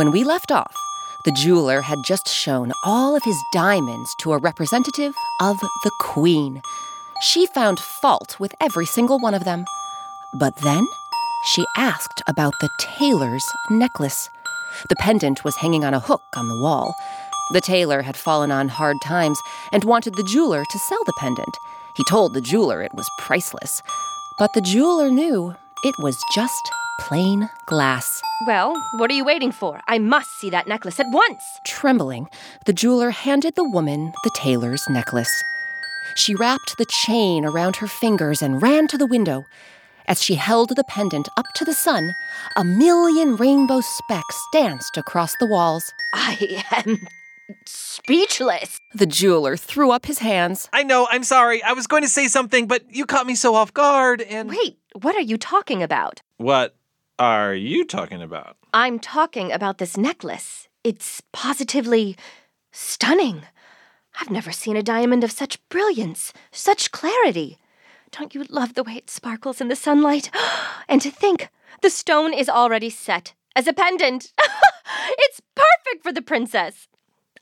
When 0.00 0.12
we 0.12 0.24
left 0.24 0.50
off, 0.50 0.74
the 1.26 1.30
jeweler 1.30 1.82
had 1.82 1.98
just 2.06 2.26
shown 2.26 2.72
all 2.86 3.14
of 3.14 3.22
his 3.22 3.36
diamonds 3.52 4.14
to 4.20 4.32
a 4.32 4.38
representative 4.38 5.12
of 5.42 5.60
the 5.60 5.90
Queen. 6.00 6.62
She 7.20 7.44
found 7.44 7.78
fault 7.78 8.40
with 8.40 8.54
every 8.62 8.86
single 8.86 9.18
one 9.18 9.34
of 9.34 9.44
them. 9.44 9.66
But 10.32 10.56
then 10.56 10.86
she 11.44 11.66
asked 11.76 12.22
about 12.26 12.54
the 12.62 12.70
tailor's 12.80 13.44
necklace. 13.68 14.30
The 14.88 14.96
pendant 14.96 15.44
was 15.44 15.56
hanging 15.56 15.84
on 15.84 15.92
a 15.92 16.00
hook 16.00 16.22
on 16.34 16.48
the 16.48 16.62
wall. 16.62 16.94
The 17.52 17.60
tailor 17.60 18.00
had 18.00 18.16
fallen 18.16 18.50
on 18.50 18.68
hard 18.68 18.96
times 19.04 19.38
and 19.70 19.84
wanted 19.84 20.14
the 20.14 20.22
jeweler 20.32 20.64
to 20.64 20.78
sell 20.78 21.04
the 21.04 21.18
pendant. 21.18 21.58
He 21.94 22.04
told 22.04 22.32
the 22.32 22.40
jeweler 22.40 22.80
it 22.80 22.94
was 22.94 23.10
priceless. 23.18 23.82
But 24.38 24.54
the 24.54 24.62
jeweler 24.62 25.10
knew 25.10 25.56
it 25.82 25.94
was 25.98 26.16
just 26.34 26.70
plain 26.98 27.48
glass. 27.66 28.20
Well, 28.46 28.74
what 28.96 29.10
are 29.10 29.14
you 29.14 29.24
waiting 29.24 29.52
for? 29.52 29.80
I 29.88 29.98
must 29.98 30.30
see 30.38 30.50
that 30.50 30.68
necklace 30.68 31.00
at 31.00 31.06
once. 31.10 31.42
Trembling, 31.66 32.28
the 32.66 32.72
jeweler 32.72 33.10
handed 33.10 33.54
the 33.54 33.68
woman 33.68 34.12
the 34.22 34.30
tailor's 34.34 34.88
necklace. 34.88 35.44
She 36.14 36.34
wrapped 36.34 36.76
the 36.76 36.86
chain 37.06 37.44
around 37.44 37.76
her 37.76 37.86
fingers 37.86 38.42
and 38.42 38.60
ran 38.60 38.88
to 38.88 38.98
the 38.98 39.06
window. 39.06 39.44
As 40.06 40.22
she 40.22 40.34
held 40.34 40.76
the 40.76 40.84
pendant 40.84 41.28
up 41.36 41.46
to 41.54 41.64
the 41.64 41.72
sun, 41.72 42.14
a 42.56 42.64
million 42.64 43.36
rainbow 43.36 43.80
specks 43.80 44.42
danced 44.52 44.96
across 44.96 45.36
the 45.36 45.46
walls. 45.46 45.92
I 46.12 46.64
am 46.72 46.98
speechless. 47.64 48.78
The 48.94 49.06
jeweler 49.06 49.56
threw 49.56 49.90
up 49.92 50.06
his 50.06 50.18
hands. 50.18 50.68
I 50.72 50.82
know, 50.82 51.06
I'm 51.10 51.24
sorry. 51.24 51.62
I 51.62 51.72
was 51.72 51.86
going 51.86 52.02
to 52.02 52.08
say 52.08 52.26
something, 52.26 52.66
but 52.66 52.82
you 52.94 53.06
caught 53.06 53.26
me 53.26 53.34
so 53.34 53.54
off 53.54 53.72
guard 53.72 54.20
and. 54.22 54.48
Wait, 54.48 54.78
what 54.94 55.14
are 55.16 55.20
you 55.20 55.36
talking 55.36 55.82
about? 55.82 56.22
What 56.36 56.74
are 57.18 57.54
you 57.54 57.84
talking 57.84 58.22
about? 58.22 58.56
I'm 58.72 58.98
talking 58.98 59.52
about 59.52 59.78
this 59.78 59.96
necklace. 59.96 60.68
It's 60.84 61.22
positively 61.32 62.16
stunning. 62.72 63.42
I've 64.20 64.30
never 64.30 64.52
seen 64.52 64.76
a 64.76 64.82
diamond 64.82 65.24
of 65.24 65.30
such 65.30 65.66
brilliance, 65.68 66.32
such 66.50 66.90
clarity. 66.90 67.58
Don't 68.10 68.34
you 68.34 68.44
love 68.48 68.74
the 68.74 68.82
way 68.82 68.94
it 68.94 69.10
sparkles 69.10 69.60
in 69.60 69.68
the 69.68 69.76
sunlight? 69.76 70.30
And 70.88 71.00
to 71.02 71.10
think, 71.10 71.50
the 71.82 71.90
stone 71.90 72.34
is 72.34 72.48
already 72.48 72.90
set 72.90 73.32
as 73.54 73.68
a 73.68 73.72
pendant. 73.72 74.32
it's 75.18 75.40
perfect 75.54 76.02
for 76.02 76.12
the 76.12 76.20
princess. 76.22 76.88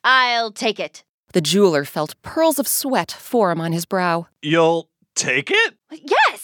I'll 0.04 0.52
take 0.52 0.78
it. 0.78 1.02
The 1.32 1.40
jeweler 1.40 1.86
felt 1.86 2.20
pearls 2.20 2.58
of 2.58 2.68
sweat 2.68 3.10
form 3.10 3.58
on 3.58 3.72
his 3.72 3.86
brow. 3.86 4.26
You'll 4.42 4.90
take 5.14 5.50
it? 5.50 5.74
Yes! 5.90 6.37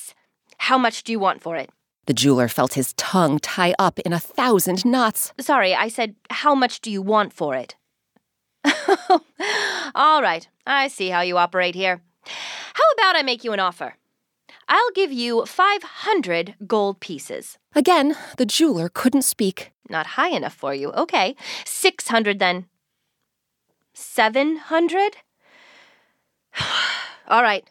How 0.69 0.79
much 0.79 1.05
do 1.05 1.13
you 1.13 1.19
want 1.19 1.43
for 1.43 1.57
it? 1.57 1.69
The 2.07 2.15
jeweler 2.15 2.49
felt 2.49 2.73
his 2.73 2.95
tongue 2.95 3.39
tie 3.39 3.75
up 3.79 3.99
in 3.99 4.15
a 4.15 4.19
thousand 4.19 4.87
knots. 4.87 5.35
Sorry, 5.39 5.75
I 5.75 5.89
said, 5.89 6.15
how 6.31 6.55
much 6.55 6.81
do 6.81 6.91
you 6.91 7.03
want 7.03 7.35
for 7.35 7.55
it? 7.55 7.77
All 9.95 10.23
right, 10.23 10.49
I 10.67 10.89
see 10.89 11.11
how 11.11 11.21
you 11.21 11.37
operate 11.37 11.75
here. 11.75 12.01
How 12.73 12.85
about 12.95 13.15
I 13.15 13.23
make 13.23 13.45
you 13.45 13.53
an 13.53 13.61
offer? 13.61 13.97
I'll 14.67 14.91
give 14.95 15.13
you 15.13 15.45
500 15.45 16.55
gold 16.67 16.99
pieces. 16.99 17.59
Again, 17.75 18.17
the 18.39 18.47
jeweler 18.47 18.89
couldn't 18.89 19.21
speak. 19.21 19.71
Not 19.91 20.17
high 20.17 20.31
enough 20.31 20.55
for 20.55 20.73
you. 20.75 20.93
Okay. 20.93 21.37
600 21.67 22.39
then. 22.39 22.65
700? 23.93 25.19
All 27.29 27.43
right. 27.43 27.69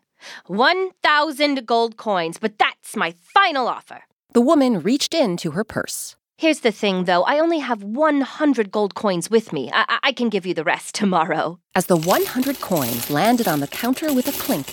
1,000 0.48 1.66
gold 1.66 1.98
coins, 1.98 2.38
but 2.38 2.58
that's 2.58 2.96
my 2.96 3.14
final 3.20 3.68
offer. 3.68 4.04
The 4.34 4.42
woman 4.42 4.80
reached 4.82 5.14
into 5.14 5.52
her 5.52 5.64
purse. 5.64 6.16
Here's 6.38 6.62
the 6.62 6.72
thing, 6.72 7.06
though. 7.06 7.24
I 7.24 7.40
only 7.40 7.60
have 7.60 7.84
100 7.84 8.72
gold 8.72 8.96
coins 8.96 9.30
with 9.30 9.54
me. 9.54 9.70
I, 9.72 10.00
I 10.04 10.12
can 10.12 10.30
give 10.30 10.46
you 10.46 10.54
the 10.54 10.64
rest 10.64 10.96
tomorrow. 10.96 11.60
As 11.76 11.86
the 11.86 11.96
100 11.96 12.60
coins 12.60 13.10
landed 13.10 13.48
on 13.48 13.60
the 13.60 13.68
counter 13.68 14.12
with 14.14 14.28
a 14.28 14.32
clink, 14.44 14.66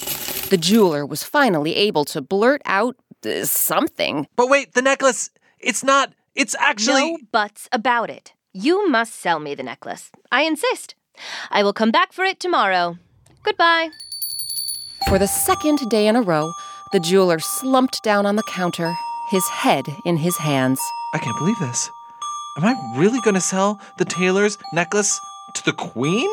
the 0.49 0.57
jeweler 0.57 1.05
was 1.07 1.23
finally 1.23 1.77
able 1.77 2.05
to 2.07 2.21
blurt 2.21 2.63
out 2.65 2.97
uh, 3.25 3.45
something. 3.45 4.27
But 4.37 4.49
wait, 4.49 4.73
the 4.73 4.83
necklace, 4.83 5.31
it's 5.59 5.85
not, 5.85 6.13
it's 6.35 6.57
actually. 6.59 7.13
No 7.13 7.19
buts 7.31 7.69
about 7.71 8.11
it. 8.11 8.33
You 8.53 8.89
must 8.89 9.15
sell 9.15 9.39
me 9.39 9.55
the 9.55 9.63
necklace. 9.63 10.11
I 10.33 10.43
insist. 10.43 10.95
I 11.51 11.63
will 11.63 11.75
come 11.75 11.91
back 11.91 12.13
for 12.13 12.25
it 12.25 12.41
tomorrow. 12.41 12.97
Goodbye. 13.45 13.91
For 15.09 15.19
the 15.19 15.27
second 15.27 15.89
day 15.89 16.07
in 16.07 16.15
a 16.15 16.23
row, 16.23 16.53
the 16.93 17.01
jeweler 17.01 17.41
slumped 17.41 18.03
down 18.03 18.27
on 18.27 18.37
the 18.37 18.45
counter, 18.45 18.95
his 19.31 19.47
head 19.49 19.87
in 20.05 20.17
his 20.17 20.37
hands. 20.37 20.79
I 21.15 21.19
can't 21.19 21.39
believe 21.39 21.59
this. 21.59 21.91
Am 22.57 22.65
I 22.65 22.77
really 22.97 23.21
going 23.21 23.35
to 23.35 23.41
sell 23.41 23.81
the 23.97 24.05
tailor's 24.05 24.59
necklace 24.73 25.19
to 25.55 25.65
the 25.65 25.73
queen? 25.73 26.29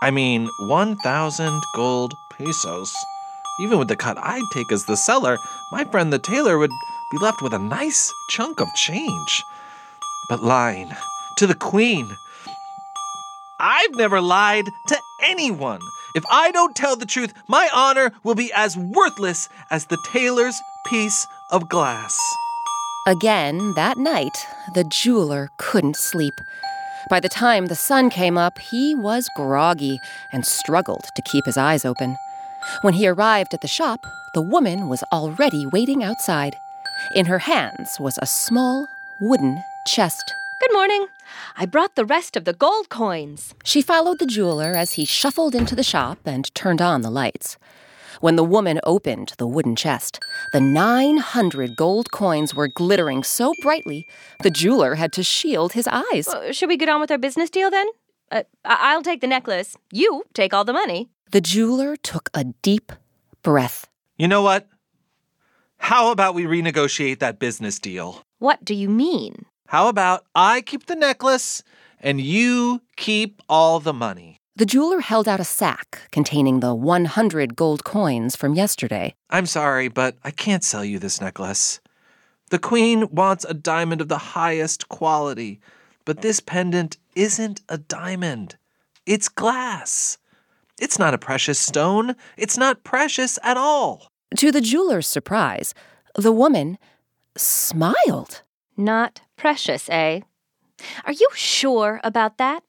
I 0.00 0.10
mean, 0.10 0.48
1,000 0.60 1.62
gold 1.76 2.14
pesos. 2.30 2.92
Even 3.60 3.78
with 3.78 3.88
the 3.88 3.96
cut 3.96 4.18
I'd 4.18 4.42
take 4.52 4.72
as 4.72 4.86
the 4.86 4.96
seller, 4.96 5.38
my 5.70 5.84
friend 5.84 6.12
the 6.12 6.18
tailor 6.18 6.58
would 6.58 6.70
be 7.12 7.18
left 7.18 7.42
with 7.42 7.52
a 7.52 7.58
nice 7.58 8.10
chunk 8.30 8.60
of 8.60 8.68
change. 8.74 9.44
But 10.28 10.42
lying 10.42 10.90
to 11.36 11.46
the 11.46 11.54
queen. 11.54 12.16
I've 13.60 13.94
never 13.94 14.20
lied 14.20 14.64
to 14.88 14.98
anyone. 15.22 15.80
If 16.14 16.24
I 16.30 16.50
don't 16.50 16.76
tell 16.76 16.96
the 16.96 17.06
truth, 17.06 17.32
my 17.48 17.70
honor 17.72 18.12
will 18.22 18.34
be 18.34 18.52
as 18.52 18.76
worthless 18.76 19.48
as 19.70 19.86
the 19.86 19.98
tailor's 20.12 20.60
piece 20.86 21.26
of 21.50 21.68
glass. 21.68 22.18
Again, 23.06 23.72
that 23.74 23.96
night, 23.96 24.46
the 24.74 24.84
jeweler 24.84 25.50
couldn't 25.56 25.96
sleep. 25.96 26.34
By 27.08 27.18
the 27.18 27.28
time 27.28 27.66
the 27.66 27.74
sun 27.74 28.10
came 28.10 28.36
up, 28.36 28.58
he 28.58 28.94
was 28.94 29.28
groggy 29.36 29.98
and 30.32 30.46
struggled 30.46 31.04
to 31.16 31.22
keep 31.22 31.46
his 31.46 31.56
eyes 31.56 31.84
open. 31.84 32.16
When 32.82 32.94
he 32.94 33.08
arrived 33.08 33.54
at 33.54 33.60
the 33.60 33.68
shop, 33.68 34.06
the 34.34 34.42
woman 34.42 34.88
was 34.88 35.02
already 35.12 35.66
waiting 35.66 36.04
outside. 36.04 36.56
In 37.14 37.26
her 37.26 37.40
hands 37.40 37.98
was 37.98 38.18
a 38.18 38.26
small 38.26 38.86
wooden 39.18 39.62
chest. 39.86 40.34
Good 40.62 40.72
morning. 40.74 41.06
I 41.56 41.66
brought 41.66 41.96
the 41.96 42.04
rest 42.04 42.36
of 42.36 42.44
the 42.44 42.52
gold 42.52 42.88
coins. 42.88 43.52
She 43.64 43.82
followed 43.82 44.20
the 44.20 44.26
jeweler 44.26 44.72
as 44.76 44.92
he 44.92 45.04
shuffled 45.04 45.56
into 45.56 45.74
the 45.74 45.82
shop 45.82 46.18
and 46.24 46.54
turned 46.54 46.80
on 46.80 47.02
the 47.02 47.10
lights. 47.10 47.56
When 48.20 48.36
the 48.36 48.44
woman 48.44 48.78
opened 48.84 49.32
the 49.38 49.46
wooden 49.48 49.74
chest, 49.74 50.20
the 50.52 50.60
900 50.60 51.74
gold 51.74 52.12
coins 52.12 52.54
were 52.54 52.68
glittering 52.68 53.24
so 53.24 53.54
brightly, 53.60 54.06
the 54.44 54.50
jeweler 54.50 54.94
had 54.94 55.12
to 55.14 55.24
shield 55.24 55.72
his 55.72 55.88
eyes. 55.88 56.28
Uh, 56.28 56.52
should 56.52 56.68
we 56.68 56.76
get 56.76 56.88
on 56.88 57.00
with 57.00 57.10
our 57.10 57.18
business 57.18 57.50
deal 57.50 57.68
then? 57.68 57.88
Uh, 58.30 58.44
I- 58.64 58.92
I'll 58.92 59.02
take 59.02 59.20
the 59.20 59.26
necklace. 59.26 59.76
You 59.92 60.22
take 60.32 60.54
all 60.54 60.64
the 60.64 60.72
money. 60.72 61.10
The 61.32 61.40
jeweler 61.40 61.96
took 61.96 62.30
a 62.34 62.44
deep 62.62 62.92
breath. 63.42 63.88
You 64.16 64.28
know 64.28 64.42
what? 64.42 64.68
How 65.78 66.12
about 66.12 66.36
we 66.36 66.44
renegotiate 66.44 67.18
that 67.18 67.40
business 67.40 67.80
deal? 67.80 68.22
What 68.38 68.64
do 68.64 68.74
you 68.74 68.88
mean? 68.88 69.46
How 69.72 69.88
about 69.88 70.26
I 70.34 70.60
keep 70.60 70.84
the 70.84 70.94
necklace 70.94 71.62
and 71.98 72.20
you 72.20 72.82
keep 72.96 73.40
all 73.48 73.80
the 73.80 73.94
money? 73.94 74.36
The 74.54 74.66
jeweler 74.66 75.00
held 75.00 75.26
out 75.26 75.40
a 75.40 75.44
sack 75.44 76.10
containing 76.12 76.60
the 76.60 76.74
100 76.74 77.56
gold 77.56 77.82
coins 77.82 78.36
from 78.36 78.52
yesterday. 78.52 79.14
I'm 79.30 79.46
sorry, 79.46 79.88
but 79.88 80.18
I 80.24 80.30
can't 80.30 80.62
sell 80.62 80.84
you 80.84 80.98
this 80.98 81.22
necklace. 81.22 81.80
The 82.50 82.58
queen 82.58 83.08
wants 83.10 83.46
a 83.46 83.54
diamond 83.54 84.02
of 84.02 84.08
the 84.08 84.18
highest 84.36 84.90
quality, 84.90 85.58
but 86.04 86.20
this 86.20 86.38
pendant 86.38 86.98
isn't 87.14 87.62
a 87.70 87.78
diamond. 87.78 88.56
It's 89.06 89.30
glass. 89.30 90.18
It's 90.78 90.98
not 90.98 91.14
a 91.14 91.18
precious 91.18 91.58
stone. 91.58 92.14
It's 92.36 92.58
not 92.58 92.84
precious 92.84 93.38
at 93.42 93.56
all. 93.56 94.08
To 94.36 94.52
the 94.52 94.60
jeweler's 94.60 95.06
surprise, 95.06 95.72
the 96.14 96.30
woman 96.30 96.76
smiled. 97.38 98.42
Not 98.76 99.20
precious, 99.36 99.88
eh? 99.90 100.20
Are 101.04 101.12
you 101.12 101.28
sure 101.34 102.00
about 102.02 102.38
that? 102.38 102.62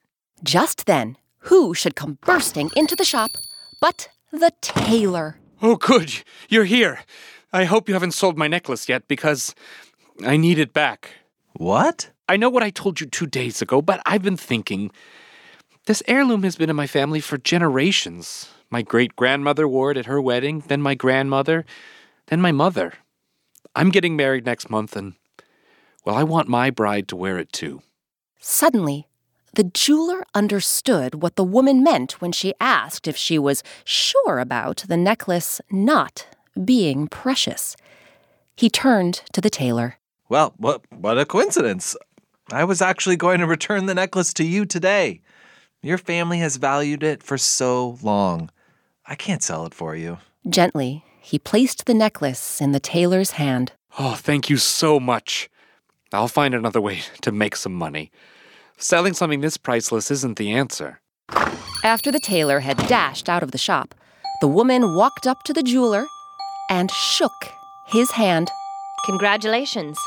Just 0.44 0.86
then, 0.86 1.18
who 1.40 1.74
should 1.74 1.96
come 1.96 2.18
bursting 2.26 2.70
into 2.76 2.96
the 2.96 3.06
shop 3.06 3.32
but 3.80 4.10
the 4.32 4.52
tailor? 4.62 5.38
Oh, 5.62 5.76
good. 5.76 6.24
You're 6.50 6.66
here. 6.66 7.02
I 7.54 7.66
hope 7.66 7.88
you 7.88 7.94
haven't 7.94 8.14
sold 8.14 8.38
my 8.38 8.48
necklace 8.48 8.90
yet 8.90 9.08
because 9.08 9.56
I 10.26 10.38
need 10.38 10.60
it 10.60 10.74
back. 10.74 11.12
What? 11.54 12.12
I 12.28 12.38
know 12.38 12.50
what 12.50 12.64
I 12.64 12.70
told 12.70 13.00
you 13.00 13.08
two 13.08 13.28
days 13.28 13.62
ago, 13.62 13.82
but 13.82 14.02
I've 14.06 14.24
been 14.24 14.38
thinking. 14.38 14.92
This 15.86 16.04
heirloom 16.08 16.44
has 16.44 16.56
been 16.56 16.70
in 16.70 16.76
my 16.76 16.88
family 16.88 17.20
for 17.20 17.38
generations. 17.38 18.50
My 18.70 18.82
great 18.82 19.16
grandmother 19.16 19.68
wore 19.68 19.92
it 19.92 19.98
at 19.98 20.06
her 20.06 20.22
wedding, 20.22 20.64
then 20.68 20.82
my 20.82 20.96
grandmother, 20.96 21.66
then 22.28 22.42
my 22.42 22.52
mother. 22.52 22.94
I'm 23.76 23.90
getting 23.90 24.16
married 24.16 24.46
next 24.46 24.70
month, 24.70 24.96
and, 24.96 25.14
well, 26.06 26.16
I 26.16 26.24
want 26.24 26.48
my 26.48 26.70
bride 26.70 27.08
to 27.10 27.16
wear 27.16 27.38
it 27.38 27.52
too. 27.52 27.82
Suddenly, 28.40 29.08
the 29.54 29.64
jeweler 29.64 30.26
understood 30.34 31.22
what 31.22 31.36
the 31.36 31.44
woman 31.44 31.84
meant 31.84 32.22
when 32.22 32.32
she 32.32 32.54
asked 32.60 33.08
if 33.08 33.16
she 33.16 33.38
was 33.38 33.64
sure 33.86 34.40
about 34.40 34.84
the 34.88 34.98
necklace 34.98 35.62
not 35.72 36.28
being 36.66 37.08
precious. 37.08 37.76
He 38.56 38.70
turned 38.70 39.22
to 39.34 39.42
the 39.42 39.50
tailor. 39.50 39.98
Well, 40.28 40.54
what 40.58 40.82
what 40.92 41.18
a 41.18 41.26
coincidence. 41.26 41.96
I 42.52 42.64
was 42.64 42.82
actually 42.82 43.16
going 43.16 43.40
to 43.40 43.48
return 43.48 43.86
the 43.86 43.96
necklace 43.96 44.34
to 44.34 44.44
you 44.44 44.66
today. 44.66 45.22
Your 45.82 45.98
family 45.98 46.40
has 46.40 46.58
valued 46.58 47.04
it 47.04 47.24
for 47.24 47.38
so 47.38 47.98
long. 48.02 48.50
I 49.06 49.16
can't 49.16 49.44
sell 49.44 49.66
it 49.66 49.74
for 49.74 49.96
you. 49.96 50.18
Gently, 50.50 51.04
he 51.22 51.40
placed 51.40 51.86
the 51.86 51.94
necklace 51.94 52.62
in 52.62 52.72
the 52.72 52.80
tailor's 52.80 53.32
hand. 53.32 53.74
Oh, 54.00 54.16
thank 54.16 54.50
you 54.50 54.58
so 54.58 55.00
much. 55.00 55.50
I'll 56.14 56.28
find 56.28 56.54
another 56.54 56.80
way 56.80 57.02
to 57.22 57.32
make 57.32 57.56
some 57.56 57.74
money. 57.74 58.12
Selling 58.78 59.14
something 59.14 59.42
this 59.42 59.58
priceless 59.58 60.12
isn't 60.12 60.38
the 60.38 60.52
answer. 60.52 61.00
After 61.84 62.12
the 62.12 62.20
tailor 62.20 62.60
had 62.60 62.78
dashed 62.88 63.28
out 63.28 63.44
of 63.44 63.52
the 63.52 63.58
shop, 63.58 63.96
the 64.42 64.48
woman 64.48 64.96
walked 64.96 65.28
up 65.28 65.44
to 65.44 65.54
the 65.54 65.64
jeweler 65.64 66.06
and 66.70 66.92
shook 66.92 67.32
his 67.88 68.12
hand. 68.12 68.50
Congratulations. 69.06 69.98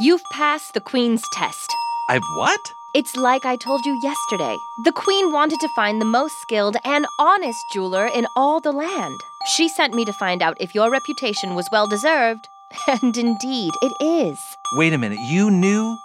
You've 0.00 0.22
passed 0.32 0.74
the 0.74 0.80
Queen's 0.80 1.22
test. 1.32 1.72
I've 2.10 2.22
what? 2.36 2.60
It's 2.94 3.16
like 3.16 3.44
I 3.44 3.56
told 3.56 3.84
you 3.84 3.98
yesterday. 4.02 4.56
The 4.84 4.92
Queen 4.92 5.30
wanted 5.30 5.60
to 5.60 5.68
find 5.76 6.00
the 6.00 6.06
most 6.06 6.40
skilled 6.40 6.76
and 6.84 7.06
honest 7.18 7.58
jeweler 7.72 8.06
in 8.06 8.26
all 8.34 8.60
the 8.60 8.72
land. 8.72 9.20
She 9.54 9.68
sent 9.68 9.94
me 9.94 10.04
to 10.04 10.12
find 10.12 10.42
out 10.42 10.56
if 10.60 10.74
your 10.74 10.90
reputation 10.90 11.54
was 11.54 11.68
well 11.70 11.86
deserved. 11.86 12.48
And 12.88 13.16
indeed, 13.16 13.72
it 13.82 13.92
is. 14.00 14.38
Wait 14.74 14.92
a 14.92 14.98
minute. 14.98 15.18
You 15.20 15.50
knew 15.50 15.96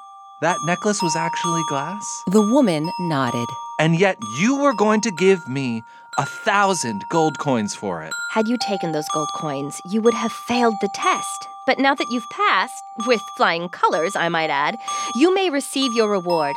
that 0.41 0.57
necklace 0.65 1.01
was 1.01 1.15
actually 1.15 1.63
glass? 1.69 2.23
The 2.27 2.41
woman 2.41 2.89
nodded. 3.01 3.47
And 3.79 3.99
yet 3.99 4.17
you 4.39 4.57
were 4.61 4.73
going 4.73 5.01
to 5.01 5.11
give 5.11 5.47
me 5.47 5.81
a 6.17 6.25
thousand 6.25 7.03
gold 7.09 7.39
coins 7.39 7.73
for 7.75 8.03
it. 8.03 8.13
Had 8.31 8.47
you 8.47 8.57
taken 8.57 8.91
those 8.91 9.07
gold 9.13 9.29
coins, 9.35 9.81
you 9.85 10.01
would 10.01 10.13
have 10.13 10.31
failed 10.31 10.75
the 10.81 10.89
test. 10.95 11.47
But 11.65 11.79
now 11.79 11.95
that 11.95 12.07
you've 12.11 12.29
passed, 12.29 12.73
with 13.07 13.21
flying 13.37 13.69
colors, 13.69 14.15
I 14.15 14.29
might 14.29 14.49
add, 14.49 14.77
you 15.15 15.33
may 15.33 15.49
receive 15.49 15.93
your 15.93 16.09
reward. 16.11 16.55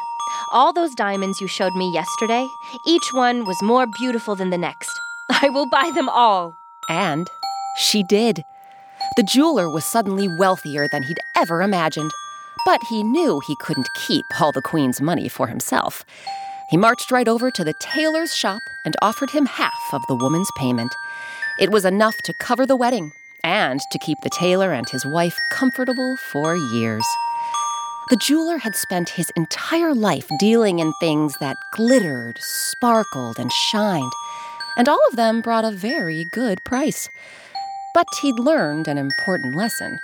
All 0.52 0.72
those 0.72 0.94
diamonds 0.94 1.40
you 1.40 1.46
showed 1.46 1.72
me 1.74 1.92
yesterday, 1.92 2.46
each 2.86 3.12
one 3.12 3.46
was 3.46 3.62
more 3.62 3.86
beautiful 3.86 4.34
than 4.34 4.50
the 4.50 4.58
next. 4.58 4.90
I 5.30 5.48
will 5.48 5.68
buy 5.70 5.90
them 5.94 6.08
all. 6.08 6.56
And 6.88 7.28
she 7.78 8.02
did. 8.02 8.42
The 9.16 9.22
jeweler 9.22 9.70
was 9.70 9.86
suddenly 9.86 10.28
wealthier 10.28 10.86
than 10.88 11.02
he'd 11.02 11.20
ever 11.34 11.62
imagined. 11.62 12.10
But 12.66 12.82
he 12.90 13.02
knew 13.02 13.40
he 13.40 13.56
couldn't 13.56 13.88
keep 13.94 14.26
all 14.38 14.52
the 14.52 14.60
queen's 14.60 15.00
money 15.00 15.26
for 15.26 15.46
himself. 15.46 16.04
He 16.68 16.76
marched 16.76 17.10
right 17.10 17.26
over 17.26 17.50
to 17.50 17.64
the 17.64 17.72
tailor's 17.80 18.34
shop 18.34 18.60
and 18.84 18.94
offered 19.00 19.30
him 19.30 19.46
half 19.46 19.72
of 19.94 20.02
the 20.08 20.16
woman's 20.16 20.50
payment. 20.58 20.92
It 21.58 21.70
was 21.70 21.86
enough 21.86 22.16
to 22.24 22.34
cover 22.34 22.66
the 22.66 22.76
wedding 22.76 23.12
and 23.42 23.80
to 23.90 23.98
keep 23.98 24.18
the 24.22 24.30
tailor 24.30 24.72
and 24.72 24.86
his 24.90 25.06
wife 25.06 25.38
comfortable 25.50 26.16
for 26.16 26.56
years. 26.56 27.06
The 28.10 28.16
jeweler 28.16 28.58
had 28.58 28.76
spent 28.76 29.08
his 29.08 29.30
entire 29.34 29.94
life 29.94 30.28
dealing 30.38 30.80
in 30.80 30.92
things 31.00 31.38
that 31.40 31.56
glittered, 31.72 32.38
sparkled, 32.38 33.38
and 33.38 33.50
shined, 33.50 34.12
and 34.76 34.88
all 34.88 35.00
of 35.08 35.16
them 35.16 35.40
brought 35.40 35.64
a 35.64 35.70
very 35.70 36.26
good 36.32 36.62
price. 36.64 37.08
But 37.96 38.14
he'd 38.20 38.38
learned 38.38 38.88
an 38.88 38.98
important 38.98 39.54
lesson. 39.54 39.98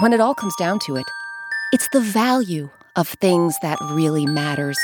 When 0.00 0.12
it 0.12 0.18
all 0.18 0.34
comes 0.34 0.56
down 0.56 0.80
to 0.80 0.96
it, 0.96 1.04
it's 1.72 1.86
the 1.92 2.00
value 2.00 2.70
of 2.96 3.06
things 3.06 3.56
that 3.62 3.78
really 3.92 4.26
matters. 4.26 4.76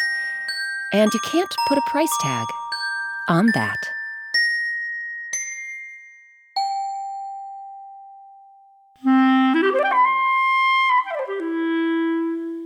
And 0.92 1.12
you 1.12 1.18
can't 1.24 1.52
put 1.66 1.76
a 1.76 1.82
price 1.90 2.16
tag 2.20 2.46
on 3.28 3.46
that. 3.54 3.76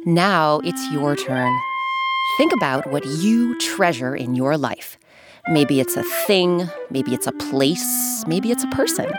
Now 0.05 0.61
it's 0.63 0.93
your 0.93 1.17
turn. 1.17 1.59
Think 2.37 2.53
about 2.53 2.93
what 2.93 3.07
you 3.07 3.59
treasure 3.59 4.15
in 4.15 4.35
your 4.35 4.59
life. 4.59 4.99
Maybe 5.49 5.79
it's 5.79 5.97
a 5.97 6.03
thing, 6.27 6.71
maybe 6.91 7.13
it's 7.13 7.27
a 7.27 7.33
place, 7.33 8.25
maybe 8.27 8.51
it's 8.51 8.65
a 8.65 8.69
person. 8.69 9.13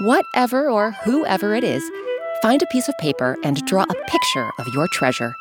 Whatever 0.00 0.68
or 0.68 0.90
whoever 1.04 1.54
it 1.54 1.62
is, 1.62 1.88
find 2.42 2.60
a 2.60 2.66
piece 2.66 2.88
of 2.88 2.98
paper 2.98 3.36
and 3.44 3.64
draw 3.64 3.84
a 3.84 4.10
picture 4.10 4.50
of 4.58 4.66
your 4.74 4.88
treasure. 4.88 5.32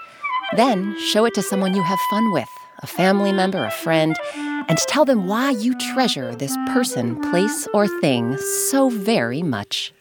Then 0.56 0.96
show 1.00 1.26
it 1.26 1.34
to 1.34 1.42
someone 1.42 1.74
you 1.74 1.82
have 1.82 1.98
fun 2.12 2.32
with, 2.34 2.50
a 2.84 2.88
family 2.88 3.34
member, 3.34 3.66
a 3.66 3.72
friend, 3.72 4.16
and 4.36 4.78
tell 4.78 5.06
them 5.06 5.26
why 5.26 5.52
you 5.52 5.74
treasure 5.94 6.36
this 6.36 6.56
person, 6.68 7.20
place, 7.32 7.68
or 7.74 7.88
thing 7.88 8.38
so 8.38 8.90
very 8.90 9.42
much. 9.42 9.92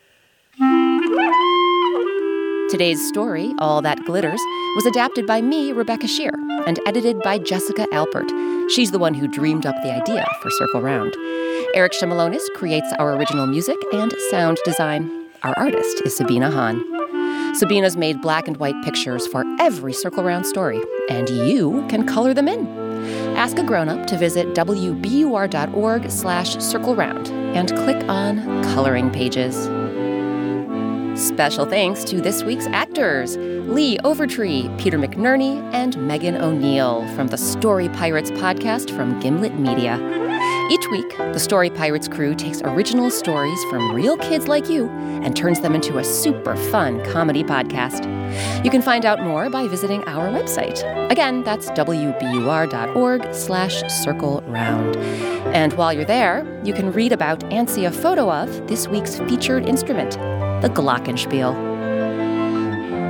Today's 2.71 3.05
story, 3.09 3.53
All 3.59 3.83
That 3.83 4.05
Glitters, 4.05 4.41
was 4.77 4.87
adapted 4.87 5.27
by 5.27 5.41
me, 5.41 5.73
Rebecca 5.73 6.07
Sheir, 6.07 6.31
and 6.69 6.79
edited 6.87 7.21
by 7.21 7.37
Jessica 7.37 7.85
Alpert. 7.93 8.31
She's 8.71 8.93
the 8.93 8.99
one 9.01 9.13
who 9.13 9.27
dreamed 9.27 9.67
up 9.67 9.75
the 9.83 9.93
idea 9.93 10.25
for 10.41 10.51
Circle 10.53 10.81
Round. 10.81 11.13
Eric 11.75 11.93
Shimalonis 11.95 12.49
creates 12.55 12.87
our 13.01 13.17
original 13.17 13.49
music 13.49 13.77
and 13.93 14.15
sound 14.31 14.61
design. 14.65 15.11
Our 15.43 15.53
artist 15.59 16.03
is 16.05 16.17
Sabina 16.17 16.49
Hahn. 16.49 17.57
Sabina's 17.57 17.97
made 17.97 18.23
black 18.23 18.47
and 18.47 18.57
white 18.59 18.81
pictures 18.85 19.27
for 19.27 19.45
every 19.59 19.93
Circle 19.93 20.23
Round 20.23 20.47
story, 20.47 20.81
and 21.09 21.29
you 21.29 21.85
can 21.89 22.07
color 22.07 22.33
them 22.35 22.47
in. 22.47 22.69
Ask 23.37 23.59
a 23.59 23.65
grown-up 23.65 24.07
to 24.07 24.17
visit 24.17 24.55
wbur.org 24.55 26.09
slash 26.09 26.57
circle 26.59 26.95
round 26.95 27.27
and 27.57 27.69
click 27.79 28.09
on 28.09 28.63
coloring 28.63 29.11
pages. 29.11 29.69
Special 31.21 31.67
thanks 31.67 32.03
to 32.05 32.19
this 32.23 32.43
week's 32.43 32.67
actors 32.69 33.37
Lee 33.37 33.99
Overtree, 33.99 34.77
Peter 34.81 34.99
McNerney, 34.99 35.61
and 35.75 35.95
Megan 36.09 36.35
O'Neill 36.35 37.07
from 37.15 37.27
the 37.27 37.37
Story 37.37 37.91
Pirates 37.91 38.31
podcast 38.31 38.97
from 38.97 39.21
Gimlet 39.21 39.55
Media. 39.55 39.99
Each 40.71 40.87
week, 40.91 41.15
the 41.19 41.39
Story 41.39 41.69
Pirates 41.69 42.09
crew 42.09 42.35
takes 42.35 42.63
original 42.63 43.11
stories 43.11 43.63
from 43.69 43.93
real 43.93 44.17
kids 44.17 44.49
like 44.49 44.71
you 44.71 44.89
and 44.89 45.37
turns 45.37 45.61
them 45.61 45.75
into 45.75 45.99
a 45.99 46.05
super 46.05 46.57
fun 46.57 47.05
comedy 47.05 47.45
podcast. 47.45 48.07
You 48.65 48.71
can 48.71 48.81
find 48.81 49.05
out 49.05 49.21
more 49.21 49.51
by 49.51 49.69
visiting 49.69 50.03
our 50.05 50.29
website. 50.29 50.81
Again, 51.11 51.43
that's 51.43 51.71
wbur.org 51.73 53.35
slash 53.35 53.83
circle 53.93 54.43
round. 54.47 54.97
And 55.55 55.73
while 55.75 55.93
you're 55.93 56.05
there, 56.05 56.47
you 56.65 56.73
can 56.73 56.93
read 56.93 57.13
about 57.13 57.45
and 57.53 57.69
see 57.69 57.85
a 57.85 57.91
photo 57.91 58.33
of 58.33 58.69
this 58.69 58.87
week's 58.89 59.19
featured 59.19 59.69
instrument, 59.69 60.17
the 60.61 60.69
Glockenspiel. 60.69 61.71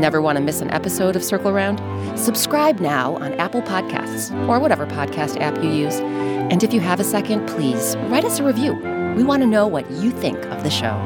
Never 0.01 0.23
want 0.23 0.39
to 0.39 0.43
miss 0.43 0.61
an 0.61 0.71
episode 0.71 1.17
of 1.17 1.25
Circle 1.25 1.53
Round? 1.53 1.79
Subscribe 2.19 2.81
now 2.81 3.17
on 3.17 3.35
Apple 3.35 3.61
Podcasts 3.61 4.31
or 4.49 4.59
whatever 4.59 4.87
podcast 4.87 5.39
app 5.41 5.63
you 5.63 5.71
use. 5.71 5.97
And 5.97 6.63
if 6.63 6.73
you 6.73 6.81
have 6.81 7.01
a 7.01 7.05
second, 7.05 7.47
please 7.47 7.97
write 8.09 8.25
us 8.25 8.39
a 8.39 8.45
review. 8.45 8.75
We 9.17 9.25
want 9.25 9.43
to 9.43 9.47
know 9.47 9.67
what 9.67 9.91
you 9.91 10.11
think 10.11 10.39
of 10.47 10.63
the 10.63 10.71
show. 10.71 10.97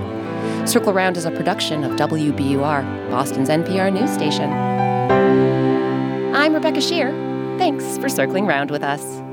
Circle 0.66 0.92
Round 0.92 1.16
is 1.16 1.24
a 1.24 1.30
production 1.30 1.82
of 1.82 1.92
WBUR, 1.92 3.10
Boston's 3.10 3.48
NPR 3.48 3.92
news 3.92 4.12
station. 4.12 4.52
I'm 6.34 6.52
Rebecca 6.54 6.78
Sheir. 6.78 7.10
Thanks 7.58 7.98
for 7.98 8.08
circling 8.08 8.46
round 8.46 8.70
with 8.70 8.82
us. 8.82 9.23